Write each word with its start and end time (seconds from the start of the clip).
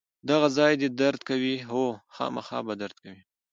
دغه 0.29 0.47
ځای 0.57 0.73
دې 0.81 0.89
درد 1.01 1.19
کوي؟ 1.29 1.55
هو، 1.69 1.85
خامخا 2.15 2.59
به 2.67 2.73
درد 2.81 2.97
کوي. 3.03 3.21